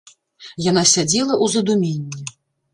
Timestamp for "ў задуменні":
1.43-2.21